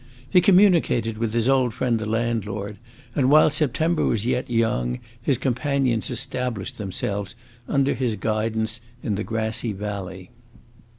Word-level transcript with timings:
He 0.27 0.41
communicated 0.41 1.19
with 1.19 1.33
his 1.33 1.47
old 1.47 1.75
friend 1.75 1.99
the 1.99 2.07
landlord, 2.09 2.77
and, 3.15 3.29
while 3.29 3.51
September 3.51 4.03
was 4.03 4.25
yet 4.25 4.49
young, 4.49 4.97
his 5.21 5.37
companions 5.37 6.09
established 6.09 6.79
themselves 6.79 7.35
under 7.67 7.93
his 7.93 8.15
guidance 8.15 8.81
in 9.03 9.13
the 9.13 9.23
grassy 9.23 9.73
valley. 9.73 10.31